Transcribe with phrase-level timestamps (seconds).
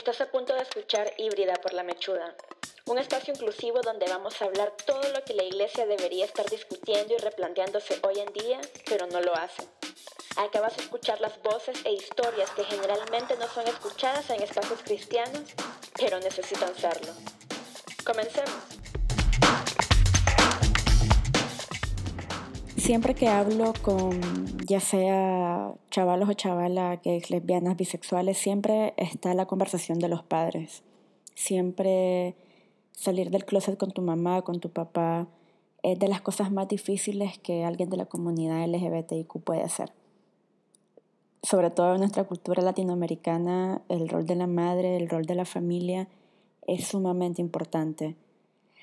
[0.00, 2.34] Estás a punto de escuchar Híbrida por la Mechuda,
[2.86, 7.12] un espacio inclusivo donde vamos a hablar todo lo que la iglesia debería estar discutiendo
[7.12, 9.62] y replanteándose hoy en día, pero no lo hace.
[10.38, 15.42] Acabas de escuchar las voces e historias que generalmente no son escuchadas en espacios cristianos,
[15.98, 17.12] pero necesitan serlo.
[18.02, 18.54] Comencemos.
[22.78, 24.18] Siempre que hablo con
[24.66, 25.59] ya sea
[25.90, 30.82] chavalos o chavalas, gays, lesbianas, bisexuales, siempre está la conversación de los padres.
[31.34, 32.34] Siempre
[32.92, 35.26] salir del closet con tu mamá, con tu papá,
[35.82, 39.92] es de las cosas más difíciles que alguien de la comunidad LGBTIQ puede hacer.
[41.42, 45.46] Sobre todo en nuestra cultura latinoamericana, el rol de la madre, el rol de la
[45.46, 46.08] familia
[46.66, 48.14] es sumamente importante.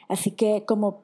[0.08, 1.02] Así que como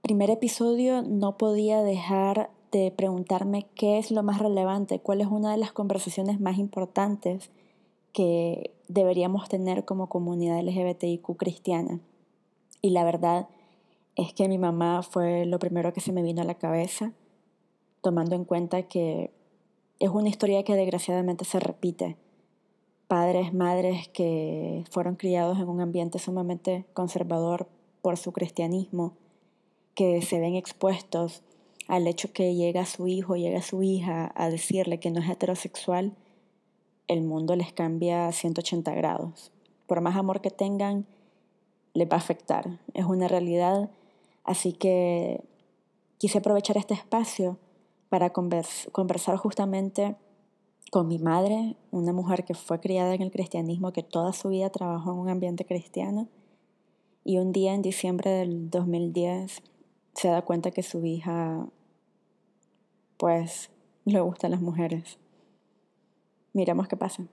[0.00, 5.52] primer episodio no podía dejar de preguntarme qué es lo más relevante, cuál es una
[5.52, 7.50] de las conversaciones más importantes
[8.12, 12.00] que deberíamos tener como comunidad LGBTIQ cristiana.
[12.80, 13.48] Y la verdad
[14.16, 17.12] es que mi mamá fue lo primero que se me vino a la cabeza,
[18.00, 19.30] tomando en cuenta que
[20.00, 22.16] es una historia que desgraciadamente se repite.
[23.06, 27.68] Padres, madres que fueron criados en un ambiente sumamente conservador
[28.00, 29.12] por su cristianismo,
[29.94, 31.42] que se ven expuestos
[31.88, 36.14] al hecho que llega su hijo, llega su hija a decirle que no es heterosexual,
[37.08, 39.52] el mundo les cambia a 180 grados.
[39.86, 41.06] Por más amor que tengan,
[41.94, 42.78] les va a afectar.
[42.94, 43.90] Es una realidad.
[44.44, 45.42] Así que
[46.18, 47.58] quise aprovechar este espacio
[48.08, 50.16] para conversar justamente
[50.90, 54.70] con mi madre, una mujer que fue criada en el cristianismo, que toda su vida
[54.70, 56.28] trabajó en un ambiente cristiano.
[57.24, 59.62] Y un día en diciembre del 2010
[60.14, 61.66] se da cuenta que su hija,
[63.16, 63.70] pues,
[64.04, 65.18] le gustan las mujeres.
[66.52, 67.24] Miremos qué pasa.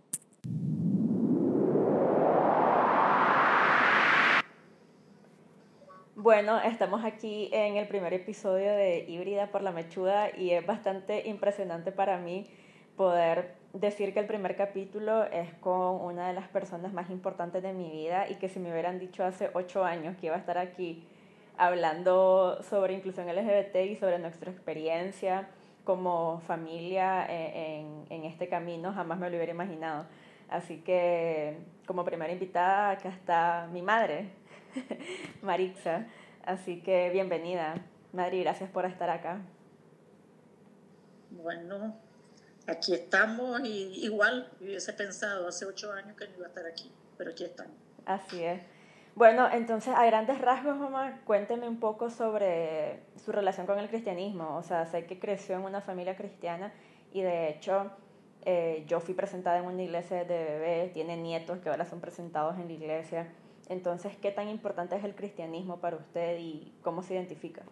[6.15, 11.27] Bueno, estamos aquí en el primer episodio de Híbrida por la Mechuda y es bastante
[11.29, 12.45] impresionante para mí
[12.97, 17.71] poder decir que el primer capítulo es con una de las personas más importantes de
[17.71, 20.57] mi vida y que si me hubieran dicho hace ocho años que iba a estar
[20.57, 21.07] aquí
[21.59, 25.49] hablando sobre inclusión LGBT y sobre nuestra experiencia
[25.83, 30.05] como familia eh, en, en, este camino, jamás me lo hubiera imaginado.
[30.49, 34.29] Así que como primera invitada acá está mi madre,
[35.41, 36.07] Marixa.
[36.43, 37.75] Así que bienvenida,
[38.13, 39.41] Madre, gracias por estar acá.
[41.29, 41.95] Bueno,
[42.67, 46.91] aquí estamos y igual hubiese pensado hace ocho años que no iba a estar aquí,
[47.17, 47.73] pero aquí estamos.
[48.05, 48.61] Así es.
[49.19, 54.55] Bueno, entonces a grandes rasgos, mamá, cuénteme un poco sobre su relación con el cristianismo.
[54.55, 56.71] O sea, sé que creció en una familia cristiana
[57.11, 57.91] y de hecho
[58.45, 62.57] eh, yo fui presentada en una iglesia de bebé, tiene nietos que ahora son presentados
[62.59, 63.27] en la iglesia.
[63.67, 67.63] Entonces, ¿qué tan importante es el cristianismo para usted y cómo se identifica?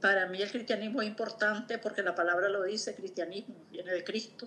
[0.00, 4.46] Para mí el cristianismo es importante porque la palabra lo dice, cristianismo viene de Cristo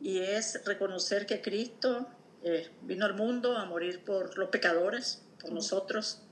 [0.00, 2.06] y es reconocer que Cristo
[2.44, 6.22] eh, vino al mundo a morir por los pecadores, por nosotros.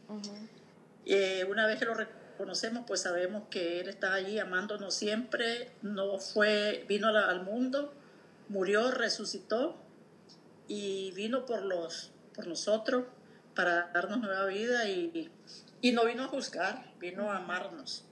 [1.06, 5.70] Eh, una vez que lo reconocemos, pues sabemos que Él está allí amándonos siempre.
[5.82, 7.92] No fue, vino al mundo,
[8.48, 9.76] murió, resucitó
[10.66, 13.04] y vino por, los, por nosotros
[13.54, 15.30] para darnos nueva vida y,
[15.80, 18.04] y no vino a juzgar, vino a amarnos.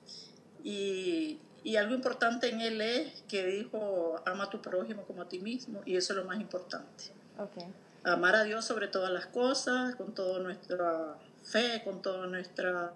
[0.62, 5.28] Y, y algo importante en Él es que dijo, ama a tu prójimo como a
[5.28, 7.04] ti mismo, y eso es lo más importante.
[7.38, 7.72] Okay
[8.12, 12.92] amar a Dios sobre todas las cosas, con toda nuestra fe, con toda nuestra,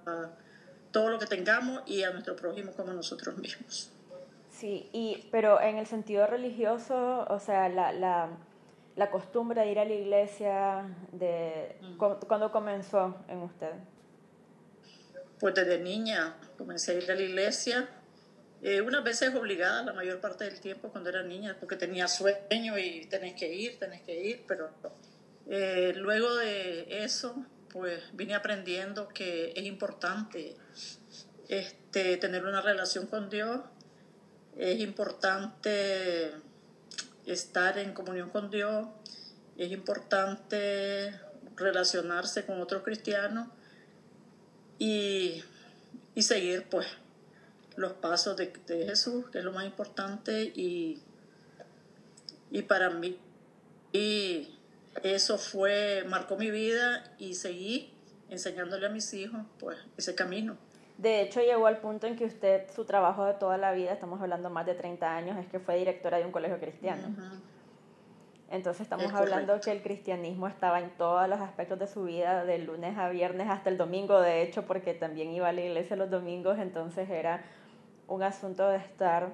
[0.91, 3.91] todo lo que tengamos y a nuestro prójimo como nosotros mismos.
[4.51, 8.29] Sí, y, pero en el sentido religioso, o sea, la, la,
[8.97, 13.73] la costumbre de ir a la iglesia, de, ¿cuándo comenzó en usted?
[15.41, 17.89] Pues desde niña comencé a ir a la iglesia.
[18.65, 22.79] Eh, unas veces obligada la mayor parte del tiempo cuando era niña, porque tenía sueño
[22.79, 24.71] y tenés que ir, tenés que ir, pero
[25.49, 30.55] eh, luego de eso, pues vine aprendiendo que es importante
[31.49, 33.63] este, tener una relación con Dios,
[34.57, 36.31] es importante
[37.27, 38.87] estar en comunión con Dios,
[39.57, 41.19] es importante
[41.57, 43.49] relacionarse con otros cristianos
[44.79, 45.43] y,
[46.15, 46.87] y seguir pues
[47.77, 51.03] los pasos de, de, Jesús, que es lo más importante y,
[52.51, 53.19] y para mí
[53.93, 54.59] y
[55.03, 57.93] eso fue, marcó mi vida y seguí
[58.31, 60.57] enseñándole a mis hijos pues ese camino.
[60.97, 64.21] De hecho, llegó al punto en que usted, su trabajo de toda la vida, estamos
[64.21, 67.09] hablando más de 30 años, es que fue directora de un colegio cristiano.
[68.51, 72.59] Entonces estamos hablando que el cristianismo estaba en todos los aspectos de su vida, de
[72.59, 76.11] lunes a viernes hasta el domingo, de hecho, porque también iba a la iglesia los
[76.11, 77.43] domingos, entonces era
[78.13, 79.33] un asunto de estar...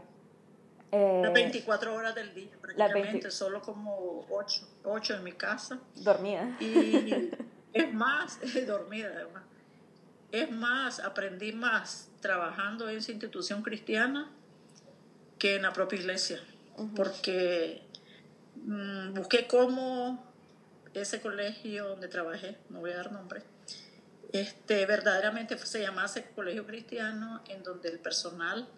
[0.90, 5.80] Eh, las 24 horas del día, prácticamente, solo como 8, 8 en mi casa.
[5.96, 6.56] Dormida.
[6.60, 7.30] Y
[7.72, 9.42] es más, dormida además.
[10.30, 14.30] Es más, aprendí más trabajando en esa institución cristiana
[15.38, 16.40] que en la propia iglesia,
[16.96, 17.82] porque
[18.56, 20.24] mm, busqué cómo
[20.94, 23.42] ese colegio donde trabajé, no voy a dar nombre,
[24.32, 28.68] este, verdaderamente se llamase colegio cristiano en donde el personal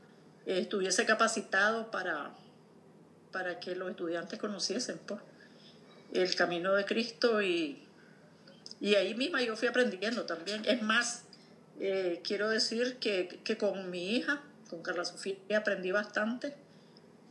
[0.47, 2.33] estuviese capacitado para,
[3.33, 5.21] para que los estudiantes conociesen pues,
[6.13, 7.85] el camino de Cristo y,
[8.81, 10.63] y ahí misma yo fui aprendiendo también.
[10.67, 11.25] Es más,
[11.79, 16.55] eh, quiero decir que, que, con mi hija, con Carla Sofía, aprendí bastante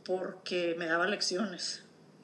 [0.04, 1.82] porque me daba lecciones,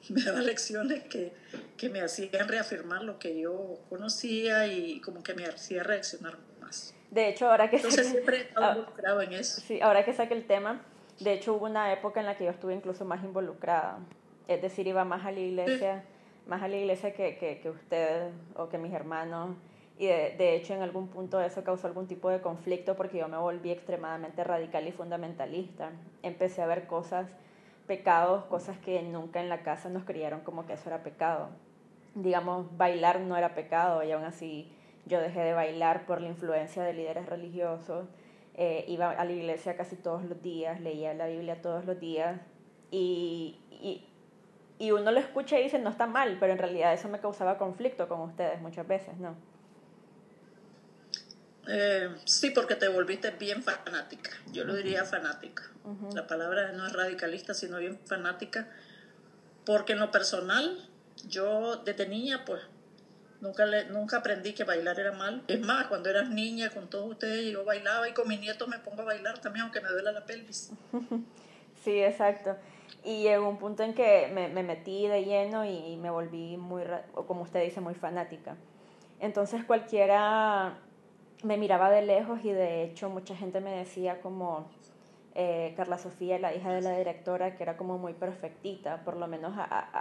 [0.13, 1.33] me daba lecciones que,
[1.77, 6.93] que me hacían reafirmar lo que yo conocía y como que me hacía reaccionar más.
[7.11, 9.61] De hecho, ahora que Entonces siempre he estado ah, involucrado en eso.
[9.61, 10.81] Sí, ahora que saqué el tema,
[11.19, 13.99] de hecho hubo una época en la que yo estuve incluso más involucrada.
[14.47, 16.03] Es decir, iba más a la iglesia,
[16.47, 19.55] más a la iglesia que, que, que usted o que mis hermanos.
[19.99, 23.27] Y de, de, hecho en algún punto eso causó algún tipo de conflicto porque yo
[23.27, 25.91] me volví extremadamente radical y fundamentalista.
[26.21, 27.27] Empecé a ver cosas,
[27.87, 31.49] pecados, cosas que nunca en la casa nos creyeron como que eso era pecado.
[32.13, 34.71] Digamos, bailar no era pecado y aún así
[35.05, 38.07] yo dejé de bailar por la influencia de líderes religiosos.
[38.55, 42.41] Eh, iba a la iglesia casi todos los días, leía la Biblia todos los días
[42.91, 44.07] y, y,
[44.79, 47.57] y uno lo escucha y dice no está mal, pero en realidad eso me causaba
[47.57, 49.35] conflicto con ustedes muchas veces, ¿no?
[51.67, 54.31] Eh, sí, porque te volviste bien fanática.
[54.51, 55.63] Yo lo diría fanática.
[56.13, 58.67] La palabra no es radicalista, sino bien fanática.
[59.65, 60.89] Porque en lo personal,
[61.27, 62.61] yo desde niña, pues,
[63.41, 65.43] nunca, le, nunca aprendí que bailar era mal.
[65.47, 68.79] Es más, cuando eras niña, con todos ustedes, yo bailaba y con mi nieto me
[68.79, 70.71] pongo a bailar también, aunque me duela la pelvis.
[71.83, 72.57] sí, exacto.
[73.03, 76.83] Y llegó un punto en que me, me metí de lleno y me volví muy,
[77.27, 78.57] como usted dice, muy fanática.
[79.19, 80.77] Entonces cualquiera
[81.43, 84.65] me miraba de lejos y de hecho mucha gente me decía como
[85.35, 89.27] eh, Carla Sofía, la hija de la directora, que era como muy perfectita, por lo
[89.27, 89.53] menos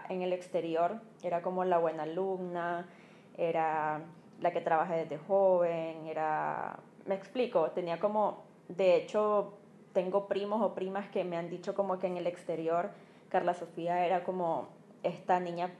[0.08, 2.88] en el exterior, era como la buena alumna,
[3.36, 4.00] era
[4.40, 9.58] la que trabajé desde joven, era, me explico, tenía como, de hecho,
[9.92, 12.90] tengo primos o primas que me han dicho como que en el exterior
[13.28, 14.68] Carla Sofía era como
[15.02, 15.70] esta niña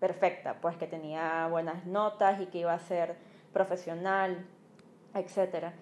[0.00, 3.16] perfecta, pues que tenía buenas notas y que iba a ser
[3.52, 4.44] profesional,
[5.18, 5.72] etc.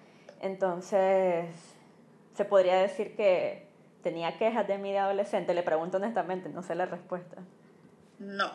[0.41, 1.47] Entonces,
[2.35, 3.67] se podría decir que
[4.03, 5.55] tenía quejas de mi de adolescente.
[5.55, 7.43] Le pregunto honestamente, no sé la respuesta.
[8.19, 8.53] No,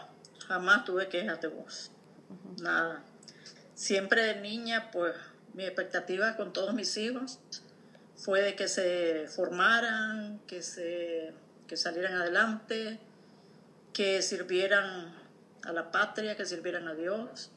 [0.48, 1.92] jamás tuve quejas de vos.
[2.62, 3.04] Nada.
[3.74, 5.16] Siempre de niña, pues
[5.54, 7.40] mi expectativa con todos mis hijos
[8.16, 11.34] fue de que se formaran, que, se,
[11.68, 13.00] que salieran adelante,
[13.94, 15.14] que sirvieran
[15.64, 17.52] a la patria, que sirvieran a Dios.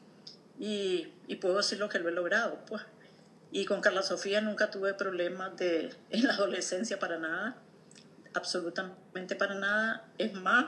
[0.59, 2.81] Y, y puedo decir lo que lo he logrado, pues.
[3.55, 7.55] Y con Carla Sofía nunca tuve problemas de, en la adolescencia para nada,
[8.33, 10.09] absolutamente para nada.
[10.17, 10.65] Es más,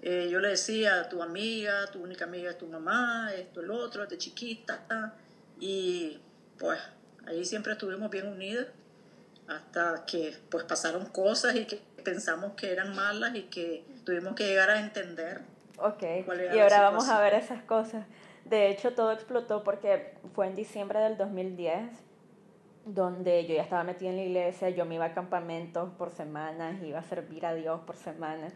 [0.00, 4.06] eh, yo le decía tu amiga, tu única amiga es tu mamá, esto, el otro,
[4.06, 5.12] de chiquita.
[5.58, 6.20] Y
[6.56, 6.78] pues
[7.26, 8.68] ahí siempre estuvimos bien unidas
[9.48, 14.46] hasta que pues pasaron cosas y que pensamos que eran malas y que tuvimos que
[14.46, 15.40] llegar a entender.
[15.78, 16.04] Ok,
[16.54, 18.06] y ahora vamos a ver esas cosas.
[18.44, 22.09] De hecho, todo explotó porque fue en diciembre del 2010
[22.84, 26.82] donde yo ya estaba metida en la iglesia, yo me iba a campamentos por semanas,
[26.82, 28.52] iba a servir a Dios por semanas.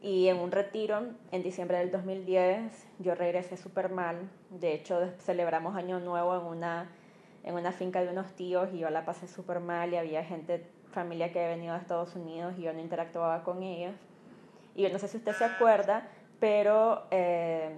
[0.00, 4.30] Y en un retiro, en diciembre del 2010, yo regresé súper mal.
[4.50, 6.88] De hecho, celebramos Año Nuevo en una,
[7.42, 10.64] en una finca de unos tíos y yo la pasé súper mal y había gente,
[10.92, 13.94] familia que había venido a Estados Unidos y yo no interactuaba con ellos.
[14.76, 17.76] Y yo no sé si usted se acuerda, pero eh,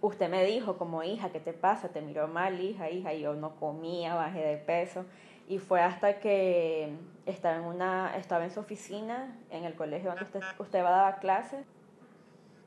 [0.00, 1.88] usted me dijo como hija, ¿qué te pasa?
[1.88, 5.04] Te miró mal, hija, hija, y yo no comía, bajé de peso.
[5.48, 6.92] Y fue hasta que
[7.26, 11.02] estaba en, una, estaba en su oficina, en el colegio donde usted, usted va a
[11.04, 11.64] dar clases,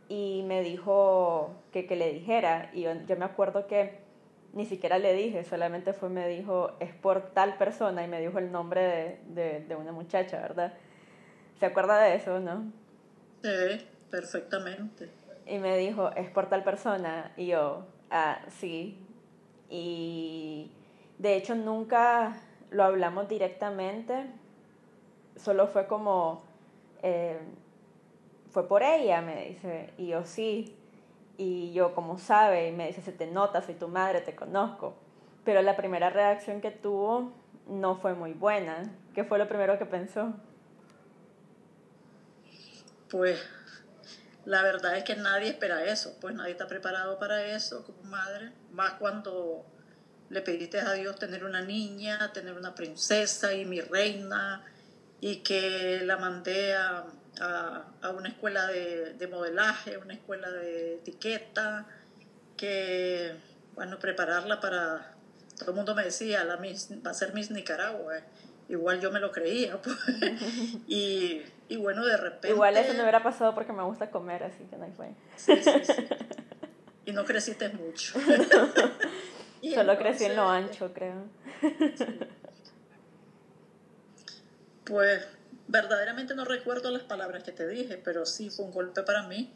[0.09, 2.69] y me dijo que, que le dijera.
[2.73, 4.00] Y yo, yo, me acuerdo que
[4.53, 8.39] ni siquiera le dije, solamente fue, me dijo, es por tal persona, y me dijo
[8.39, 10.73] el nombre de, de, de una muchacha, ¿verdad?
[11.59, 12.71] ¿Se acuerda de eso, no?
[13.43, 17.31] Sí, perfectamente y me dijo, es por tal persona.
[17.38, 18.98] Y yo, ah, sí.
[19.69, 20.71] Y
[21.17, 24.25] de hecho nunca lo hablamos directamente,
[25.36, 26.41] solo fue como,
[27.03, 27.39] eh,
[28.50, 30.75] fue por ella, me dice, y yo sí,
[31.38, 34.95] y yo como sabe, y me dice, se te nota, soy tu madre, te conozco,
[35.43, 37.33] pero la primera reacción que tuvo
[37.67, 38.83] no fue muy buena.
[39.13, 40.33] ¿Qué fue lo primero que pensó?
[43.10, 43.45] Pues
[44.45, 48.51] la verdad es que nadie espera eso, pues nadie está preparado para eso como madre,
[48.71, 49.65] más cuando
[50.29, 54.63] le pediste a Dios tener una niña, tener una princesa y mi reina,
[55.19, 57.05] y que la mandé a,
[58.13, 61.88] una escuela de, de, modelaje, una escuela de etiqueta,
[62.57, 63.36] que,
[63.75, 65.15] bueno, prepararla para,
[65.57, 68.15] todo el mundo me decía, la va a ser Miss Nicaragua,
[68.71, 69.97] igual yo me lo creía, pues.
[70.87, 72.49] y, y, bueno, de repente...
[72.49, 75.09] Igual eso no hubiera pasado porque me gusta comer, así que no hay fue.
[75.35, 76.07] Sí, sí, sí.
[77.03, 78.19] Y no creciste mucho.
[79.73, 81.25] Solo crecí en lo ancho, creo.
[84.83, 85.27] Pues
[85.67, 89.51] verdaderamente no recuerdo las palabras que te dije, pero sí fue un golpe para mí.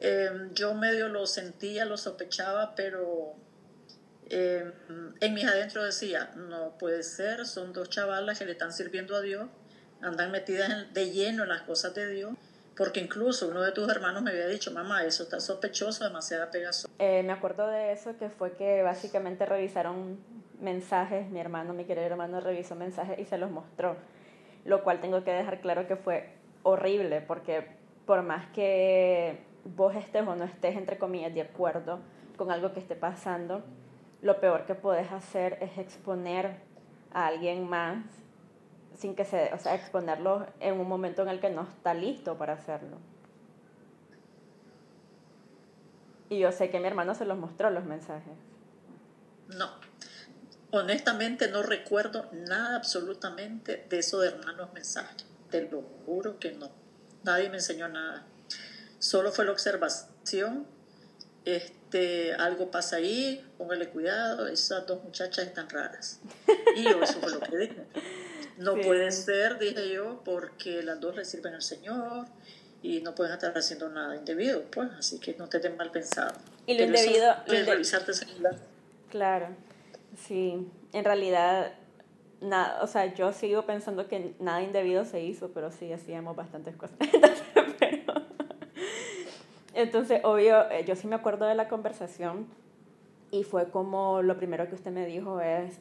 [0.00, 3.34] Em, yo medio lo sentía, lo sospechaba, pero
[4.30, 4.72] em,
[5.20, 9.20] en mis adentro decía, no puede ser, son dos chavalas que le están sirviendo a
[9.20, 9.48] Dios,
[10.00, 12.32] andan metidas de lleno en las cosas de Dios
[12.76, 16.88] porque incluso uno de tus hermanos me había dicho, mamá, eso está sospechoso, demasiada pegaso.
[16.98, 20.18] Eh, me acuerdo de eso, que fue que básicamente revisaron
[20.60, 23.96] mensajes, mi hermano, mi querido hermano revisó mensajes y se los mostró,
[24.64, 27.66] lo cual tengo que dejar claro que fue horrible, porque
[28.06, 32.00] por más que vos estés o no estés, entre comillas, de acuerdo
[32.36, 33.62] con algo que esté pasando,
[34.22, 36.56] lo peor que puedes hacer es exponer
[37.12, 38.04] a alguien más
[38.96, 42.38] sin que se, o sea, exponerlo en un momento en el que no está listo
[42.38, 42.98] para hacerlo.
[46.28, 48.32] Y yo sé que mi hermano se los mostró los mensajes.
[49.48, 49.68] No,
[50.70, 55.26] honestamente no recuerdo nada absolutamente de eso de hermanos mensajes.
[55.50, 56.70] Te lo juro que no.
[57.24, 58.24] Nadie me enseñó nada.
[58.98, 60.66] Solo fue la observación.
[61.44, 66.20] Este, algo pasa ahí, póngale cuidado, esas dos muchachas están raras.
[66.76, 67.86] Y yo eso fue lo que dije.
[68.58, 72.26] No puede ser, dije yo, porque las dos le sirven al Señor
[72.82, 76.34] y no pueden estar haciendo nada indebido, pues, así que no te den mal pensado.
[76.66, 77.34] Y lo indebido...
[77.46, 78.12] Puedes revisarte
[79.10, 79.48] Claro,
[80.26, 81.72] sí, en realidad,
[82.40, 86.76] nada, o sea, yo sigo pensando que nada indebido se hizo, pero sí hacíamos bastantes
[86.76, 86.96] cosas.
[89.74, 92.46] Entonces, obvio, eh, yo sí me acuerdo de la conversación
[93.30, 95.80] y fue como lo primero que usted me dijo es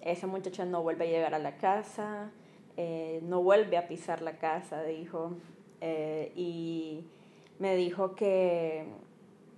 [0.00, 2.30] esa muchacha no vuelve a llegar a la casa,
[2.76, 5.32] eh, no vuelve a pisar la casa, dijo.
[5.80, 7.04] Eh, y
[7.58, 8.86] me dijo que,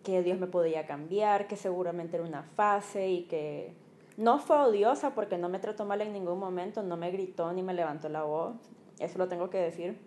[0.03, 3.73] que Dios me podía cambiar, que seguramente era una fase y que
[4.17, 7.63] no fue odiosa porque no me trató mal en ningún momento, no me gritó ni
[7.63, 8.57] me levantó la voz,
[8.99, 9.99] eso lo tengo que decir.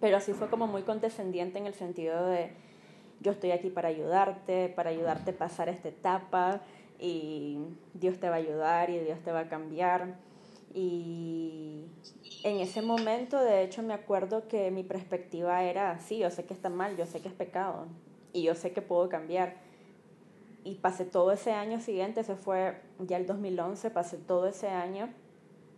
[0.00, 2.50] Pero sí fue como muy condescendiente en el sentido de
[3.20, 6.60] yo estoy aquí para ayudarte, para ayudarte a pasar esta etapa
[6.98, 7.58] y
[7.94, 10.16] Dios te va a ayudar y Dios te va a cambiar.
[10.74, 11.86] Y
[12.44, 16.54] en ese momento, de hecho, me acuerdo que mi perspectiva era, así yo sé que
[16.54, 17.86] está mal, yo sé que es pecado
[18.32, 19.56] y yo sé que puedo cambiar.
[20.64, 25.08] Y pasé todo ese año siguiente, se fue ya el 2011, pasé todo ese año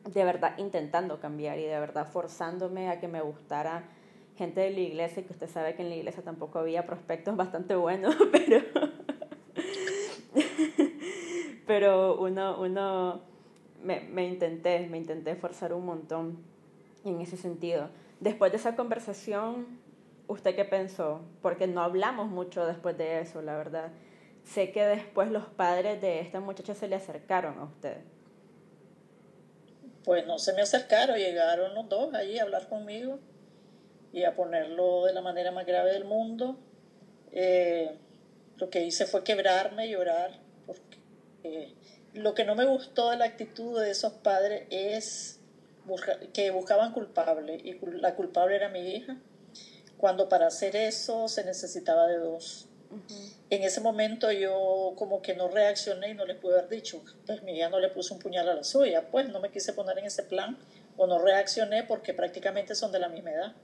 [0.05, 3.85] de verdad intentando cambiar y de verdad forzándome a que me gustara
[4.39, 7.75] gente de la iglesia, que usted sabe que en la iglesia tampoco había prospectos bastante
[7.75, 8.63] buenos, pero
[11.67, 13.21] pero uno, uno
[13.83, 16.39] me, me, intenté, me intenté forzar un montón
[17.05, 17.91] en ese sentido.
[18.21, 19.67] Después de esa conversación,
[20.29, 21.21] ¿usted qué pensó?
[21.43, 23.91] Porque no hablamos mucho después de eso, la verdad.
[24.45, 27.99] Sé que después los padres de esta muchacha se le acercaron a usted.
[30.05, 33.19] Pues no se me acercaron, llegaron los dos allí a hablar conmigo
[34.13, 36.57] y a ponerlo de la manera más grave del mundo.
[37.33, 37.97] Eh,
[38.57, 40.33] lo que hice fue quebrarme, llorar,
[40.67, 40.99] porque
[41.45, 41.75] eh,
[42.15, 45.41] lo que no me gustó de la actitud de esos padres es
[46.35, 49.17] que buscaban culpable y la culpable era mi hija,
[49.97, 52.67] cuando para hacer eso se necesitaba de dos.
[53.51, 57.43] En ese momento yo como que no reaccioné y no les pude haber dicho, pues
[57.43, 59.99] mi hija no le puso un puñal a la suya, pues no me quise poner
[59.99, 60.59] en ese plan
[60.97, 63.55] o no reaccioné porque prácticamente son de la misma edad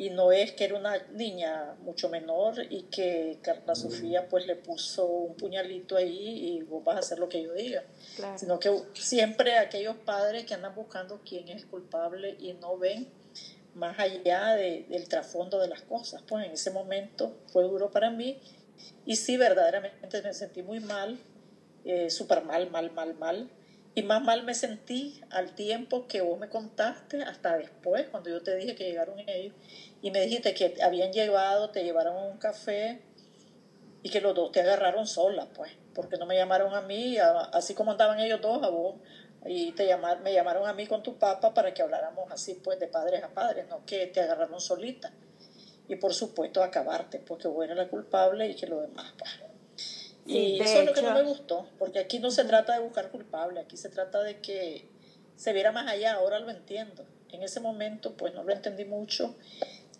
[0.00, 4.56] y no es que era una niña mucho menor y que Carla Sofía pues le
[4.56, 7.84] puso un puñalito ahí y vos vas a hacer lo que yo diga,
[8.36, 13.08] sino que siempre aquellos padres que andan buscando quién es el culpable y no ven
[13.74, 18.08] más allá de, del trasfondo de las cosas, pues en ese momento fue duro para
[18.08, 18.40] mí
[19.04, 21.18] y sí verdaderamente me sentí muy mal,
[21.84, 23.50] eh, súper mal, mal, mal, mal
[23.92, 28.40] Y más mal me sentí al tiempo que vos me contaste, hasta después, cuando yo
[28.40, 29.54] te dije que llegaron ellos,
[30.00, 33.00] y me dijiste que habían llevado, te llevaron un café
[34.02, 37.18] y que los dos te agarraron sola, pues, porque no me llamaron a mí,
[37.52, 38.94] así como andaban ellos dos, a vos,
[39.44, 42.78] y te llamar, me llamaron a mí con tu papá para que habláramos así, pues,
[42.78, 45.12] de padres a padres, no que te agarraron solita.
[45.88, 49.49] Y por supuesto acabarte, porque vos eras la culpable y que lo demás, pues.
[50.26, 53.10] Y eso es lo que no me gustó, porque aquí no se trata de buscar
[53.10, 54.88] culpable, aquí se trata de que
[55.36, 57.04] se viera más allá, ahora lo entiendo.
[57.30, 59.36] En ese momento, pues no lo entendí mucho,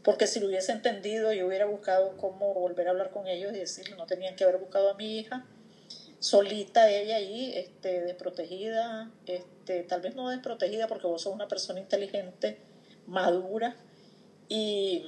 [0.02, 3.58] porque si lo hubiese entendido, yo hubiera buscado cómo volver a hablar con ellos y
[3.58, 5.46] decirle, no tenían que haber buscado a mi hija,
[6.18, 11.80] solita ella ahí, este, desprotegida, este, tal vez no desprotegida porque vos sos una persona
[11.80, 12.58] inteligente,
[13.06, 13.76] madura
[14.48, 15.04] y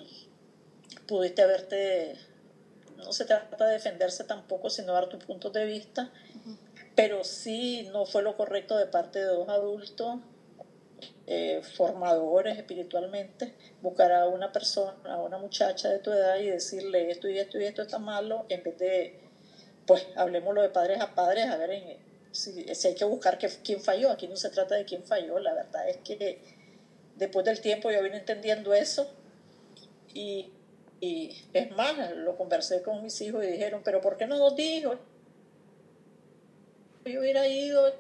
[1.07, 2.17] pudiste haberte,
[3.03, 6.13] no se trata de defenderse tampoco, sino dar tu punto de vista,
[6.95, 10.21] pero sí no fue lo correcto de parte de dos adultos
[11.27, 17.11] eh, formadores espiritualmente, buscar a una persona, a una muchacha de tu edad y decirle
[17.11, 19.21] esto y esto y esto está malo, en vez de
[19.87, 23.81] pues hablemoslo de padres a padres, a ver en, si, hay que buscar que, quién
[23.81, 24.11] falló.
[24.11, 26.41] Aquí no se trata de quién falló, la verdad es que
[27.17, 29.11] después del tiempo yo vine entendiendo eso
[30.15, 30.53] y,
[31.03, 34.55] y es más, lo conversé con mis hijos y dijeron, pero ¿por qué no nos
[34.55, 34.95] dijo?
[37.05, 37.93] Yo hubiera ido.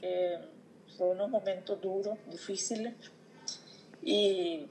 [0.00, 0.38] Eh,
[0.96, 2.94] fue unos momentos duros, difíciles.
[4.00, 4.68] Y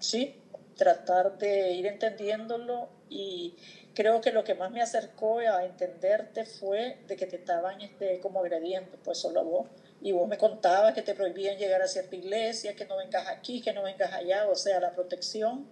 [0.00, 0.34] sí,
[0.76, 3.54] tratar de ir entendiéndolo y
[3.94, 8.18] creo que lo que más me acercó a entenderte fue de que te estaban este,
[8.18, 9.68] como agrediendo, pues solo a vos.
[10.04, 13.62] Y vos me contabas que te prohibían llegar a cierta iglesia, que no vengas aquí,
[13.62, 15.66] que no vengas allá, o sea, la protección.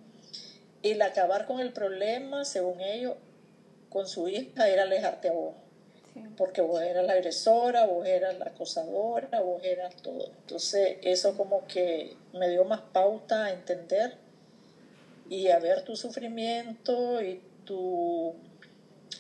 [0.83, 3.17] El acabar con el problema, según ellos,
[3.91, 5.55] con su hija, era alejarte a vos.
[6.39, 10.31] Porque vos eras la agresora, vos eras la acosadora, vos eras todo.
[10.41, 14.15] Entonces, eso como que me dio más pauta a entender
[15.29, 18.35] y a ver tu sufrimiento y tu,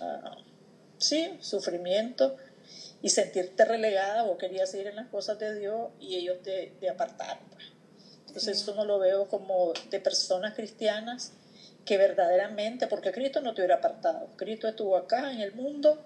[0.00, 0.38] ah,
[0.96, 2.34] sí, sufrimiento
[3.02, 6.88] y sentirte relegada, o querías seguir en las cosas de Dios y ellos te, te
[6.88, 7.44] apartaron.
[7.50, 7.72] Pues.
[8.28, 11.32] Entonces eso no lo veo como de personas cristianas
[11.84, 16.00] que verdaderamente, porque Cristo no te hubiera apartado, Cristo estuvo acá en el mundo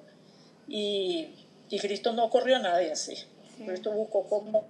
[0.67, 1.29] y,
[1.69, 3.15] y Cristo no corrió a nadie así.
[3.65, 4.67] Cristo buscó cómo,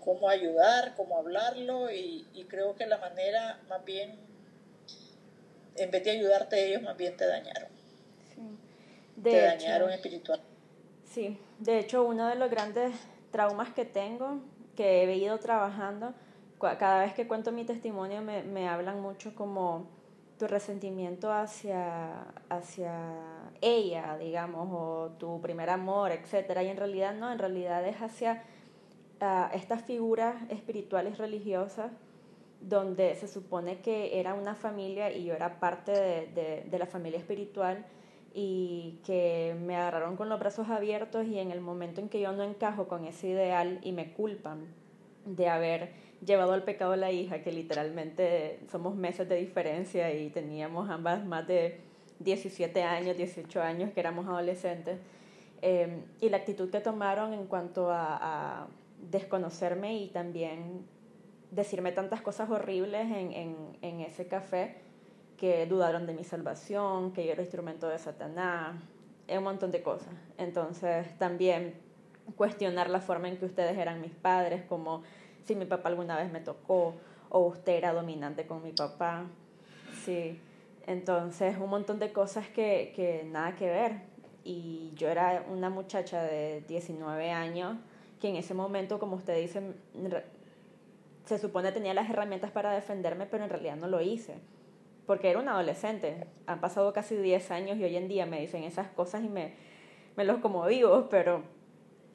[0.00, 4.14] cómo ayudar, cómo hablarlo y, creo que la manera más bien,
[5.76, 7.68] en vez de ayudarte ellos, más bien te dañaron.
[9.22, 10.40] te dañaron espiritual.
[11.08, 12.94] Sí, de hecho uno de los grandes
[13.30, 14.38] traumas que tengo,
[14.76, 16.14] que he ido trabajando,
[16.58, 19.86] cada vez que cuento mi testimonio me, me hablan mucho como
[20.38, 22.92] tu resentimiento hacia, hacia
[23.60, 26.60] ella, digamos, o tu primer amor, etc.
[26.62, 28.44] Y en realidad no, en realidad es hacia
[29.52, 31.90] estas figuras espirituales religiosas
[32.60, 37.18] donde se supone que era una familia y yo era parte de, de, la familia
[37.18, 37.84] espiritual
[38.34, 42.32] y que me agarraron con los brazos abiertos y en el momento en que yo
[42.32, 44.66] no encajo con ese ideal y me culpan
[45.24, 45.92] de haber
[46.24, 51.24] llevado al pecado a la hija, que literalmente somos meses de diferencia y teníamos ambas
[51.24, 51.80] más de
[52.20, 54.98] 17 años, 18 años, que éramos adolescentes,
[55.62, 58.68] eh, y la actitud que tomaron en cuanto a
[59.10, 60.84] desconocerme y también
[61.50, 64.76] decirme tantas cosas horribles en, en, en, ese café
[65.38, 68.74] que dudaron de mi salvación, que yo era instrumento de Satanás,
[69.28, 70.12] un montón de cosas.
[70.36, 71.74] Entonces también
[72.36, 75.02] cuestionar la forma en que ustedes eran mis padres, como
[75.44, 76.94] si mi papá alguna vez me tocó
[77.30, 79.24] o usted era dominante con mi papá.
[80.04, 80.38] Sí.
[80.86, 84.08] Entonces un montón de cosas que, que nada que ver.
[84.44, 87.76] Y yo era una muchacha de 19 años
[88.20, 89.62] que en ese momento, como usted dice,
[91.24, 94.36] se supone tenía las herramientas para defenderme, pero en realidad no lo hice,
[95.08, 96.26] porque era un adolescente.
[96.46, 99.54] Han pasado casi 10 años y hoy en día me dicen esas cosas y me,
[100.16, 101.42] me los como vivo, pero,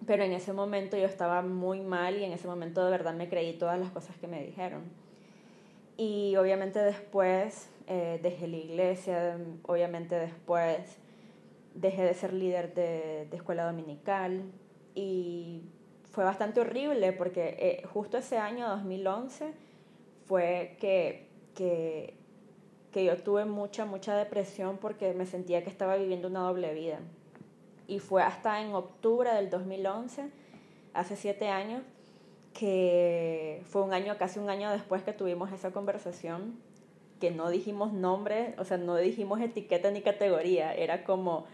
[0.05, 3.27] pero en ese momento yo estaba muy mal y en ese momento de verdad me
[3.27, 4.83] creí todas las cosas que me dijeron.
[5.97, 10.99] Y obviamente después eh, dejé la iglesia, obviamente después
[11.73, 14.43] dejé de ser líder de, de escuela dominical
[14.93, 15.63] y
[16.11, 19.51] fue bastante horrible porque eh, justo ese año 2011
[20.27, 22.21] fue que, que,
[22.93, 26.99] que, yo tuve mucha, mucha depresión porque me sentía que estaba viviendo una doble vida.
[27.87, 30.29] Y fue hasta en octubre del 2011,
[30.93, 31.81] hace siete años,
[32.53, 36.57] que fue un año, casi un año después que tuvimos esa conversación,
[37.19, 41.45] que no dijimos nombre, o sea, no dijimos etiqueta ni categoría, era como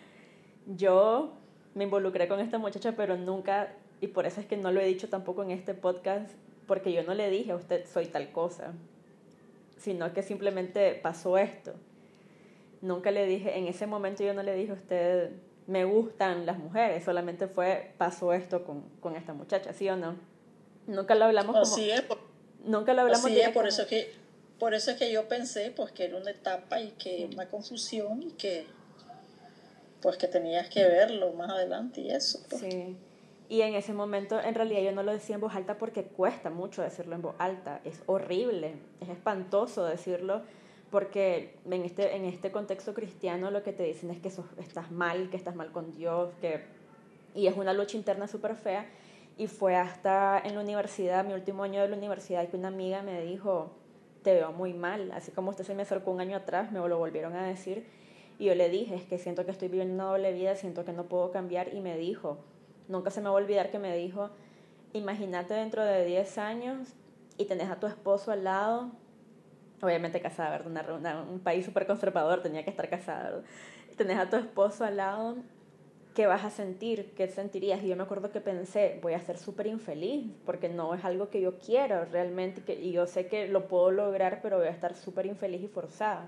[0.67, 1.33] yo
[1.73, 4.85] me involucré con esta muchacha, pero nunca, y por eso es que no lo he
[4.85, 6.29] dicho tampoco en este podcast,
[6.67, 8.73] porque yo no le dije a usted soy tal cosa,
[9.79, 11.73] sino que simplemente pasó esto.
[12.81, 15.31] Nunca le dije, en ese momento yo no le dije a usted
[15.67, 20.15] me gustan las mujeres, solamente fue pasó esto con, con esta muchacha, ¿sí o no?
[20.87, 21.65] Nunca lo hablamos como...
[21.65, 22.03] Sí es,
[22.63, 24.11] nunca lo hablamos así es, por eso que
[24.57, 28.23] por eso es que yo pensé pues que era una etapa y que una confusión
[28.23, 28.65] y que
[30.01, 32.39] pues que tenías que verlo más adelante y eso.
[32.49, 32.61] Pues.
[32.61, 32.97] Sí.
[33.49, 36.49] Y en ese momento, en realidad yo no lo decía en voz alta porque cuesta
[36.49, 37.81] mucho decirlo en voz alta.
[37.83, 40.43] Es horrible, es espantoso decirlo
[40.91, 45.29] porque en este, en este contexto cristiano lo que te dicen es que estás mal,
[45.29, 46.61] que estás mal con Dios, que...
[47.35, 48.87] Y es una lucha interna súper fea.
[49.37, 53.01] Y fue hasta en la universidad, mi último año de la universidad, que una amiga
[53.01, 53.71] me dijo,
[54.23, 55.11] te veo muy mal.
[55.11, 57.85] Así como usted se me acercó un año atrás, me lo volvieron a decir
[58.39, 60.93] y yo le dije, es que siento que estoy viviendo una doble vida, siento que
[60.93, 61.73] no puedo cambiar.
[61.75, 62.37] Y me dijo,
[62.89, 64.29] nunca se me va a olvidar que me dijo,
[64.91, 66.89] imagínate dentro de 10 años
[67.37, 68.91] y tenés a tu esposo al lado,
[69.81, 70.97] obviamente casada, ¿verdad?
[70.97, 73.41] Una, un país súper conservador, tenía que estar casada,
[73.95, 75.37] Tenés a tu esposo al lado,
[76.15, 77.11] ¿qué vas a sentir?
[77.15, 77.83] ¿Qué sentirías?
[77.83, 81.29] Y yo me acuerdo que pensé, voy a ser súper infeliz, porque no es algo
[81.29, 84.71] que yo quiero realmente, que, y yo sé que lo puedo lograr, pero voy a
[84.71, 86.27] estar súper infeliz y forzada.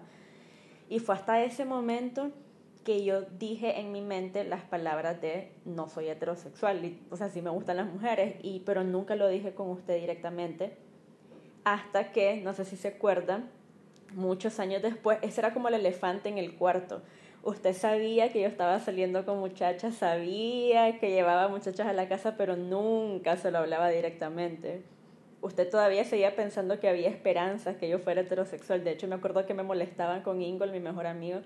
[0.90, 2.32] Y fue hasta ese momento
[2.84, 7.42] que yo dije en mi mente las palabras de no soy heterosexual, o sea, sí
[7.42, 10.76] me gustan las mujeres, y, pero nunca lo dije con usted directamente,
[11.64, 13.50] hasta que, no sé si se acuerdan,
[14.14, 17.02] muchos años después, ese era como el elefante en el cuarto.
[17.44, 22.36] Usted sabía que yo estaba saliendo con muchachas, sabía que llevaba muchachas a la casa,
[22.38, 24.84] pero nunca se lo hablaba directamente
[25.42, 28.84] usted todavía seguía pensando que había esperanzas que yo fuera heterosexual.
[28.84, 31.42] De hecho, me acuerdo que me molestaban con Ingol, mi mejor amigo,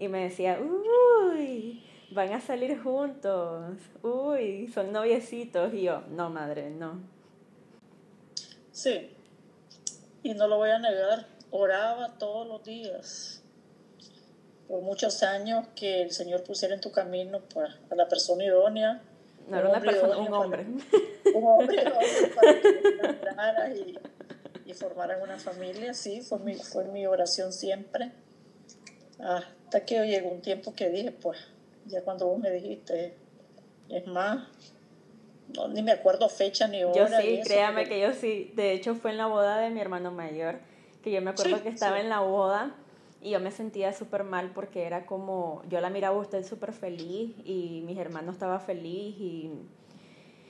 [0.00, 5.72] y me decía, uy, van a salir juntos, uy, son noviecitos.
[5.72, 7.00] Y yo, no, madre, no.
[8.72, 9.14] Sí,
[10.24, 13.44] y no lo voy a negar, oraba todos los días
[14.66, 19.02] por muchos años que el Señor pusiera en tu camino pues, a la persona idónea
[19.48, 20.64] no era una persona, un hombre.
[21.34, 21.84] un hombre
[22.36, 23.98] para que y,
[24.70, 28.12] y formaran una familia, sí, fue mi, fue mi oración siempre.
[29.22, 31.38] Hasta que llegó un tiempo que dije, pues,
[31.86, 33.14] ya cuando vos me dijiste,
[33.88, 34.48] es más,
[35.54, 36.94] no, ni me acuerdo fecha ni hora.
[36.94, 38.52] Yo sí, créame que yo sí.
[38.54, 40.60] De hecho, fue en la boda de mi hermano mayor,
[41.02, 42.74] que yo me acuerdo que estaba en la boda
[43.20, 46.72] y yo me sentía súper mal porque era como, yo la miraba a usted súper
[46.72, 49.50] feliz y mis hermanos estaban feliz y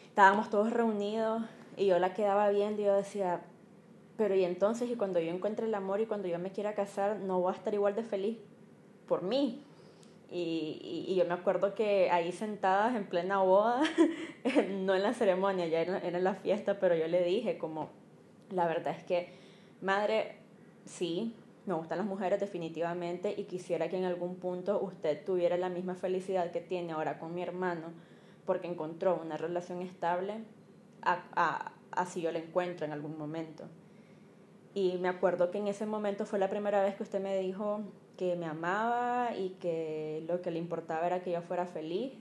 [0.06, 1.42] estábamos todos reunidos
[1.76, 3.42] y yo la quedaba viendo y yo decía,
[4.16, 7.18] pero y entonces y cuando yo encuentre el amor y cuando yo me quiera casar,
[7.18, 8.38] no voy a estar igual de feliz
[9.10, 9.60] por mí.
[10.30, 13.82] Y, y, yo me acuerdo que ahí sentadas en plena boda,
[14.70, 17.90] no en la ceremonia, ya era, era la fiesta, pero yo le dije como,
[18.50, 19.34] la verdad es que,
[19.80, 20.36] madre,
[20.84, 21.34] sí,
[21.66, 25.96] me gustan las mujeres definitivamente y quisiera que en algún punto usted tuviera la misma
[25.96, 27.88] felicidad que tiene ahora con mi hermano
[28.46, 30.44] porque encontró una relación estable,
[31.90, 33.64] así yo la encuentro en algún momento.
[34.74, 37.80] Y me acuerdo que en ese momento fue la primera vez que usted me dijo
[38.20, 42.12] que me amaba y que lo que le importaba era que yo fuera feliz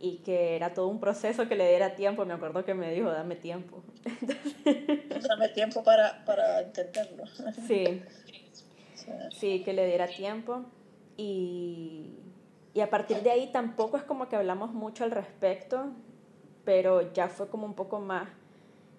[0.00, 2.24] y que era todo un proceso que le diera tiempo.
[2.24, 3.82] Me acuerdo que me dijo, dame tiempo.
[5.28, 7.24] Dame tiempo para, para entenderlo.
[7.66, 8.02] Sí,
[9.30, 10.64] Sí, que le diera tiempo.
[11.18, 12.14] Y,
[12.72, 15.92] y a partir de ahí tampoco es como que hablamos mucho al respecto,
[16.64, 18.26] pero ya fue como un poco más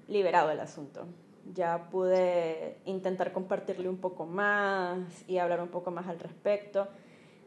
[0.07, 1.07] liberado el asunto.
[1.53, 6.87] Ya pude intentar compartirle un poco más y hablar un poco más al respecto.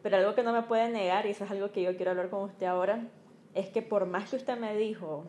[0.02, 2.30] Pero algo que no me puede negar, y eso es algo que yo quiero hablar
[2.30, 3.08] con usted ahora,
[3.54, 5.24] es que por más que usted me dijo,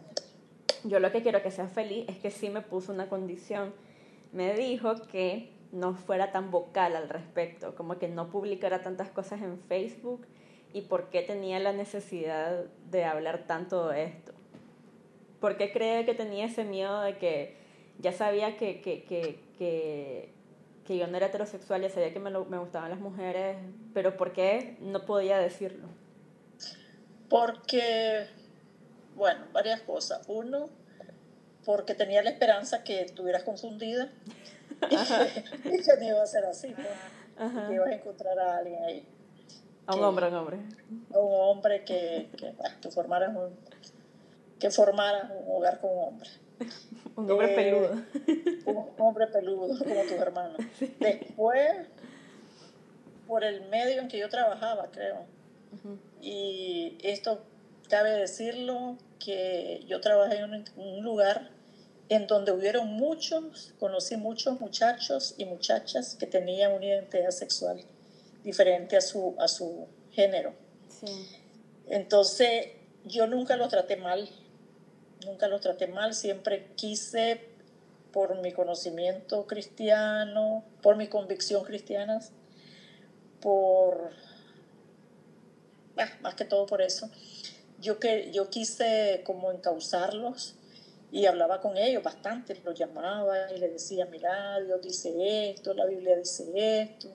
[0.84, 3.74] yo lo que quiero que sea feliz, es que sí me puso una condición.
[4.32, 9.42] Me dijo que no fuera tan vocal al respecto, como que no publicara tantas cosas
[9.42, 10.26] en Facebook
[10.74, 14.34] y por qué tenía la necesidad de hablar tanto de esto.
[15.40, 17.58] ¿Por qué cree que tenía ese miedo de que
[18.00, 20.34] ya sabía que, que, que, que,
[20.86, 23.58] que yo no era heterosexual, ya sabía que me, me gustaban las mujeres,
[23.94, 25.88] pero por qué no podía decirlo?
[27.30, 28.26] Porque,
[29.16, 30.22] bueno, varias cosas.
[30.28, 30.70] Uno,
[31.66, 34.10] porque tenía la esperanza que estuvieras confundida
[34.90, 36.88] y yo no iba a ser así, pues.
[37.68, 39.08] Que ibas a encontrar a alguien ahí.
[39.86, 40.58] A un hombre, a un hombre.
[41.14, 43.56] A un hombre que, que, que, formara un,
[44.60, 46.30] que formara un hogar con un hombre.
[47.16, 47.92] un hombre eh, peludo.
[48.66, 50.58] Un hombre peludo, como tus hermanos.
[51.00, 51.88] Después,
[53.28, 55.26] por el medio en que yo trabajaba, creo.
[56.22, 57.42] Y esto
[57.90, 61.52] cabe decirlo que yo trabajé en un lugar
[62.10, 67.82] en donde hubieron muchos, conocí muchos muchachos y muchachas que tenían una identidad sexual
[68.44, 70.54] diferente a su, a su género.
[71.88, 72.68] Entonces,
[73.06, 74.28] yo nunca lo traté mal,
[75.26, 77.40] nunca lo traté mal, siempre quise,
[78.12, 82.20] por mi conocimiento cristiano, por mi convicción cristiana,
[83.42, 84.12] por,
[86.22, 87.10] más que todo por eso,
[87.80, 90.56] yo, que, yo quise como encauzarlos
[91.12, 95.86] y hablaba con ellos bastante, los llamaba y les decía, mira, Dios dice esto, la
[95.86, 97.10] Biblia dice esto,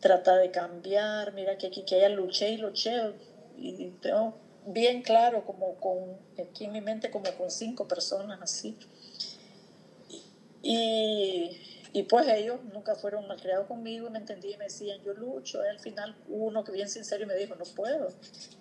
[0.00, 3.12] trata de cambiar, mira que aquí que ella luché y luché,
[3.56, 4.34] y tengo
[4.66, 8.76] bien claro, como con, aquí en mi mente, como con cinco personas así.
[10.62, 11.56] Y,
[11.92, 15.64] y pues ellos nunca fueron malcriados conmigo y me entendían y me decían, yo lucho.
[15.64, 18.12] Y al final uno que bien sincero me dijo, no puedo,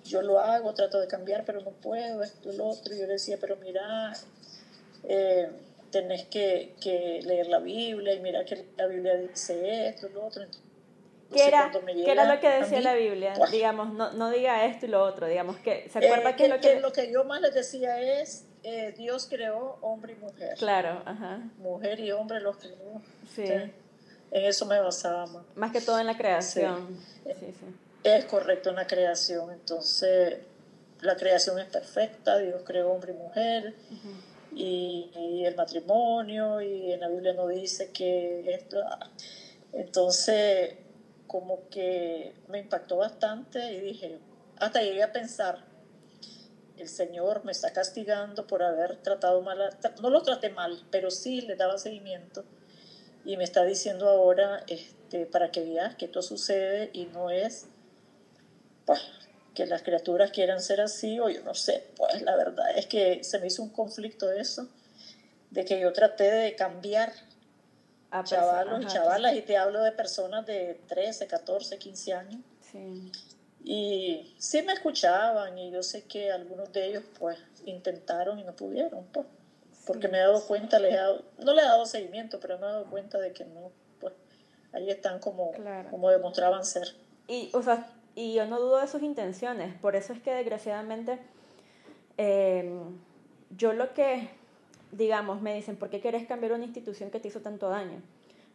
[0.04, 2.96] yo lo hago, trato de cambiar, pero no puedo, esto, lo otro.
[2.96, 4.14] Y yo le decía, pero mira,
[5.04, 5.50] eh,
[5.92, 10.46] tenés que, que, leer la Biblia y mira que la Biblia dice esto, lo otro.
[11.32, 13.34] ¿Qué era, ¿Qué era lo que decía la Biblia?
[13.52, 16.60] digamos, no, no diga esto y lo otro, digamos, que ¿se acuerda eh, que, lo
[16.60, 16.80] que...
[16.80, 20.56] Lo que yo más les decía es, eh, Dios creó hombre y mujer.
[20.58, 21.42] Claro, ajá.
[21.60, 23.02] Mujer y hombre los creó.
[23.36, 23.44] Sí.
[23.44, 25.44] En eso me basaba más.
[25.56, 26.98] Más que todo en la creación.
[27.24, 27.32] Sí.
[27.40, 27.54] Sí,
[28.04, 30.40] es correcto en la creación, entonces
[31.02, 33.74] la creación es perfecta, Dios creó hombre y mujer.
[34.56, 38.78] y, y, el matrimonio, y en la Biblia no dice que esto.
[39.74, 40.76] Entonces,
[41.30, 44.20] como que me impactó bastante y dije,
[44.58, 45.64] hasta llegué a pensar,
[46.76, 51.42] el Señor me está castigando por haber tratado mal, no lo traté mal, pero sí
[51.42, 52.44] le daba seguimiento
[53.26, 57.68] y me está diciendo ahora este, para que veas que esto sucede y no es
[58.88, 59.00] pues,
[59.54, 63.24] que las criaturas quieran ser así o yo no sé, pues la verdad es que
[63.24, 64.68] se me hizo un conflicto eso,
[65.52, 67.14] de que yo traté de cambiar
[68.12, 72.42] a chavalos y chavalas, y te hablo de personas de 13, 14, 15 años.
[72.62, 73.12] Sí.
[73.64, 78.56] Y sí me escuchaban y yo sé que algunos de ellos pues intentaron y no
[78.56, 79.26] pudieron, pues,
[79.86, 82.66] porque me he dado cuenta, les he dado, no le he dado seguimiento, pero me
[82.66, 84.14] he dado cuenta de que no, pues
[84.72, 85.52] ahí están como,
[85.90, 86.88] como demostraban ser.
[87.28, 91.20] Y, o sea, y yo no dudo de sus intenciones, por eso es que desgraciadamente
[92.18, 92.98] em,
[93.52, 94.30] yo lo que
[94.92, 98.02] digamos, me dicen, ¿por qué querés cambiar una institución que te hizo tanto daño?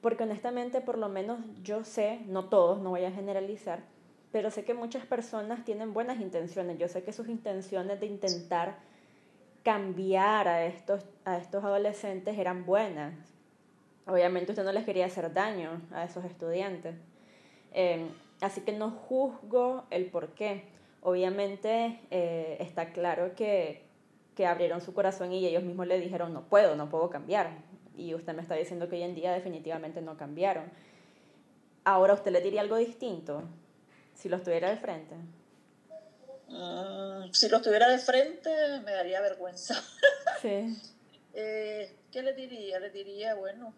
[0.01, 3.85] Porque honestamente, por lo menos yo sé, no todos, no voy a generalizar,
[4.33, 6.77] pero sé que muchas personas tienen buenas intenciones.
[6.79, 8.79] Yo sé que sus intenciones de intentar
[9.63, 13.15] cambiar a estos, a estos adolescentes eran buenas.
[14.07, 16.97] Obviamente usted no les quería hacer daño a esos estudiantes.
[17.73, 18.09] Em,
[18.41, 20.65] así que no juzgo el por qué.
[21.01, 23.84] Obviamente eh, está claro que,
[24.35, 27.51] que abrieron su corazón y ellos mismos le dijeron, no puedo, no puedo cambiar.
[27.97, 30.65] Y usted me está diciendo que hoy en día definitivamente no cambiaron.
[31.85, 33.45] Ahora, ¿usted le diría algo distinto
[34.15, 35.15] si lo estuviera de frente?
[36.49, 38.51] Mm, si lo estuviera de frente,
[38.85, 39.75] me daría vergüenza.
[40.43, 40.77] Sí.
[41.33, 42.79] eh, ¿Qué le diría?
[42.79, 43.73] Le diría, bueno,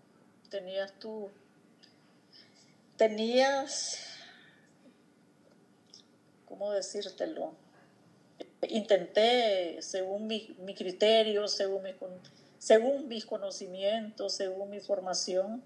[0.51, 1.31] tenías tú,
[2.97, 4.01] tenías,
[6.45, 7.55] ¿cómo decírtelo?
[8.71, 11.95] Intenté, según mi, mi criterio, según, mi,
[12.59, 15.63] según mis conocimientos, según mi formación,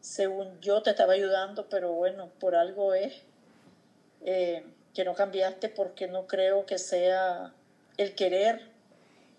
[0.00, 3.22] según yo te estaba ayudando, pero bueno, por algo es
[4.20, 4.64] eh,
[4.94, 7.54] que no cambiaste porque no creo que sea
[7.96, 8.70] el querer.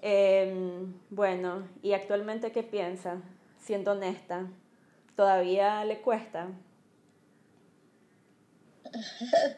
[0.01, 3.21] Em, bueno, ¿y actualmente qué piensa?
[3.59, 4.47] Siendo honesta,
[5.15, 6.49] ¿todavía le cuesta?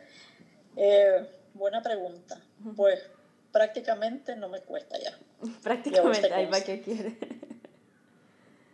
[0.76, 2.40] eh, buena pregunta.
[2.76, 3.10] Pues
[3.56, 5.18] prácticamente no me cuesta ya.
[5.64, 7.18] Prácticamente, ahí va que quiere.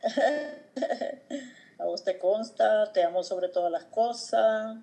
[1.78, 4.80] a vos te consta, te amo sobre todas las cosas,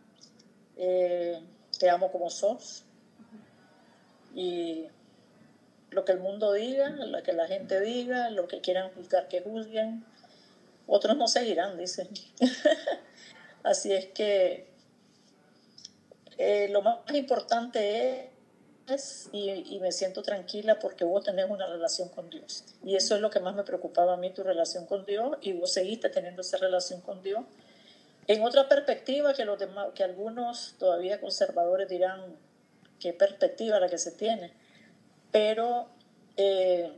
[0.76, 1.40] eh,
[1.80, 2.84] te amo como sos.
[4.36, 4.86] Y
[5.90, 9.40] lo que el mundo diga, lo que la gente diga, lo que quieran juzgar que
[9.40, 10.04] juzguen,
[10.86, 12.08] otros no seguirán, dicen.
[13.64, 14.68] Así es que
[16.36, 18.37] eh, lo más importante es
[19.32, 22.64] y, me siento tranquila porque vos tenés una relación con Dios.
[22.84, 25.52] Y eso es lo que más me preocupaba a mí, tu relación con Dios, y
[25.52, 27.44] vos seguiste teniendo esa relación con Dios.
[28.26, 32.36] En otra perspectiva que, los demás, que algunos todavía conservadores dirán,
[33.00, 34.52] qué perspectiva la que se tiene.
[35.30, 35.88] Pero
[36.36, 36.92] eh,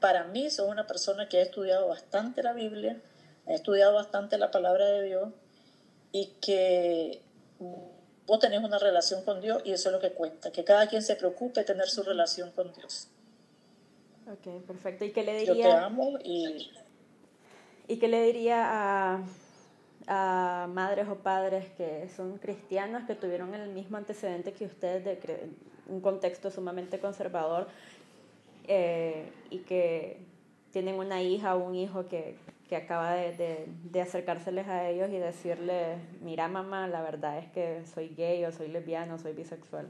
[0.00, 3.00] para mí soy una persona que ha estudiado bastante la Biblia,
[3.46, 5.28] ha estudiado bastante la palabra de Dios
[6.12, 7.22] y que
[8.30, 11.02] vos tenés una relación con Dios y eso es lo que cuenta, que cada quien
[11.02, 13.08] se preocupe de tener su relación con Dios.
[14.30, 15.04] Ok, perfecto.
[15.04, 15.54] ¿Y qué le diría?
[15.54, 16.70] Yo te amo y...
[17.88, 19.24] ¿Y qué le diría a,
[20.06, 25.50] a madres o padres que son cristianos, que tuvieron el mismo antecedente que ustedes, de
[25.88, 27.66] un contexto sumamente conservador,
[28.68, 30.18] eh, y que
[30.70, 32.36] tienen una hija o un hijo que,
[32.70, 37.50] que acaba de, de, de, acercárseles a ellos y decirles, mira mamá, la verdad es
[37.50, 39.88] que soy gay o soy lesbiano, soy bisexual.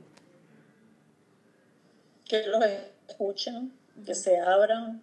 [2.25, 2.64] Que los
[3.07, 3.75] escuchen,
[4.07, 5.03] que se abran,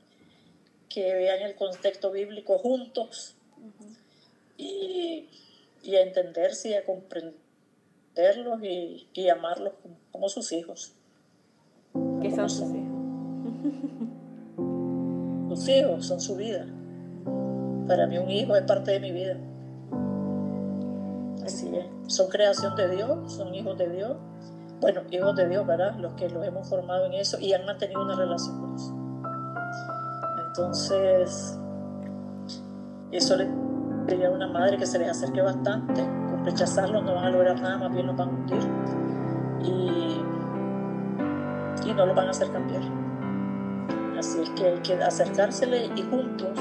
[0.89, 3.35] que vean el contexto bíblico juntos
[4.57, 5.29] y,
[5.83, 9.73] y, a entenderse y a comprenderlos y, y amarlos
[10.11, 10.93] como, sus hijos.
[12.23, 12.97] ¿Qué son sus hijos?
[15.57, 16.67] Sus hijos son su vida.
[17.87, 19.37] Para mí un hijo es parte de mi vida.
[21.45, 21.85] Así es.
[22.13, 24.17] Son creación de Dios, son hijos de Dios.
[24.81, 25.95] Bueno, hijos de Dios, ¿verdad?
[25.97, 28.93] Los que los hemos formado en eso y han mantenido una relación con eso.
[30.47, 31.57] Entonces,
[33.11, 33.47] eso le
[34.05, 36.03] diría a una madre que se les acerque bastante.
[36.29, 38.59] Por rechazarlos no van a lograr nada, más bien los van a hundir.
[39.63, 40.21] Y,
[41.89, 42.81] y no los van a hacer cambiar.
[44.19, 46.57] Así es que hay que acercársele y juntos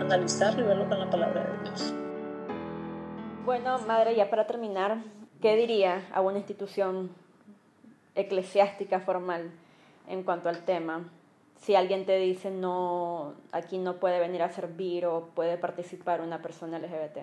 [0.00, 1.92] analizarlo y verlo con la palabra de Dios.
[3.44, 4.98] Bueno, madre, ya para terminar,
[5.40, 7.10] ¿qué diría a una institución
[8.14, 9.50] eclesiástica formal
[10.08, 11.10] en cuanto al tema?
[11.60, 16.42] Si alguien te dice no, aquí no puede venir a servir o puede participar una
[16.42, 17.18] persona LGBT.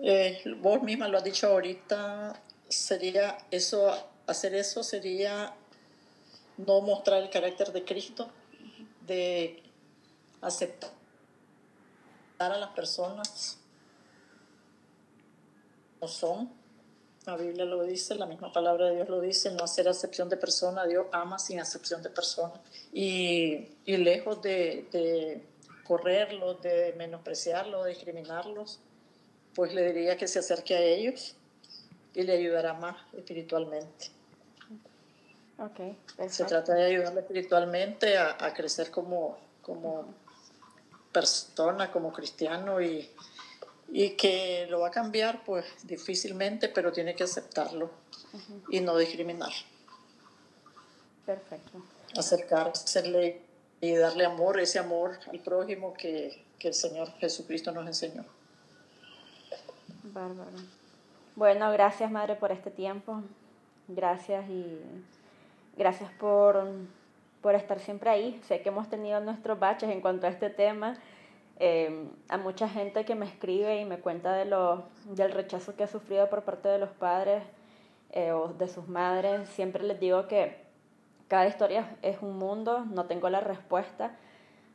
[0.00, 2.34] Eh, vos misma lo has dicho ahorita,
[2.68, 3.92] sería eso,
[4.26, 5.54] hacer eso sería
[6.56, 8.28] no mostrar el carácter de Cristo,
[9.06, 9.62] de
[10.40, 10.90] aceptar
[12.38, 13.58] a las personas
[15.98, 16.50] como son.
[17.26, 20.36] La Biblia lo dice, la misma palabra de Dios lo dice, no hacer acepción de
[20.36, 22.52] persona, Dios ama sin acepción de persona.
[22.92, 25.46] Y, y lejos de, de
[25.84, 28.80] correrlos, de menospreciarlos, de discriminarlos,
[29.54, 31.36] pues le diría que se acerque a ellos
[32.12, 34.13] y le ayudará más espiritualmente.
[35.56, 35.96] Okay,
[36.28, 40.06] se trata de ayudarle espiritualmente a, a crecer como, como
[41.12, 43.08] persona, como cristiano y,
[43.88, 47.88] y, que lo va a cambiar, pues difícilmente, pero tiene que aceptarlo
[48.68, 49.52] y no discriminar.
[51.24, 51.82] Perfecto.
[52.16, 53.40] Acercarse
[53.80, 58.24] y darle amor, ese amor al prójimo que, que el Señor Jesucristo nos enseñó.
[60.02, 60.58] Bárbaro.
[61.36, 63.22] Bueno, gracias Madre por este tiempo.
[63.88, 64.80] Gracias y
[65.76, 66.66] gracias por,
[67.40, 68.40] por estar siempre ahí.
[68.44, 70.96] Sé que hemos tenido nuestros baches en cuanto a este tema.
[71.60, 75.84] Eh, a mucha gente que me escribe y me cuenta de lo, del rechazo que
[75.84, 77.44] ha sufrido por parte de los padres
[78.10, 80.56] eh, o de sus madres, siempre les digo que
[81.28, 84.16] cada historia es un mundo, no tengo la respuesta,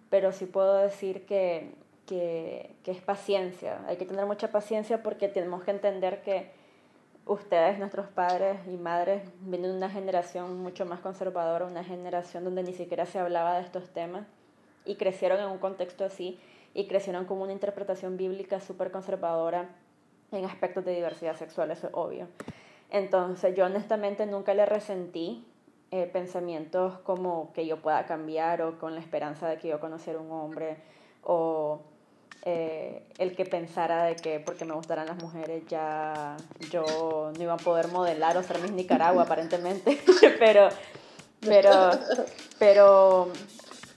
[0.09, 1.73] pero sí puedo decir que,
[2.05, 3.81] que, que es paciencia.
[3.87, 6.51] Hay que tener mucha paciencia porque tenemos que entender que
[7.29, 12.63] ustedes, nuestros padres y madres, vienen de una generación mucho más conservadora, una generación donde
[12.63, 14.25] ni siquiera se hablaba de estos temas
[14.83, 16.39] y crecieron en un contexto así
[16.73, 19.69] y crecieron con una interpretación bíblica súper conservadora
[20.31, 22.27] en aspectos de diversidad sexual, eso es obvio.
[22.89, 25.45] Entonces yo honestamente nunca le resentí
[25.91, 30.19] eh, pensamientos como que yo pueda cambiar o con la esperanza de que yo conociera
[30.19, 30.77] un hombre
[31.23, 31.81] o
[32.43, 36.37] eh, el que pensara de que porque me gustaran las mujeres ya
[36.71, 39.99] yo no iba a poder modelar o ser Miss Nicaragua aparentemente,
[40.39, 40.69] pero,
[41.41, 41.91] pero,
[42.57, 43.31] pero,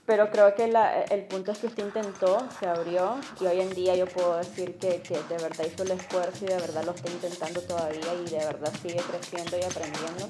[0.05, 3.73] pero creo que la, el punto es que usted intentó, se abrió y hoy en
[3.73, 6.91] día yo puedo decir que, que de verdad hizo el esfuerzo y de verdad lo
[6.91, 10.27] está intentando todavía y de verdad sigue creciendo y aprendiendo.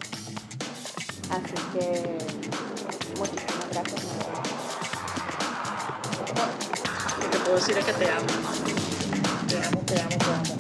[1.32, 2.18] Así que
[3.18, 4.63] muchísimas gracias
[7.44, 8.26] puedo decir es que te amo.
[9.48, 10.58] Te amo, te amo, te amo.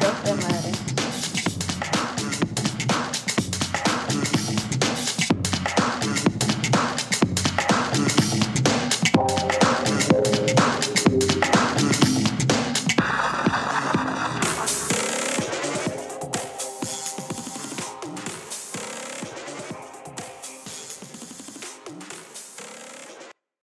[0.00, 0.87] Dios te madre.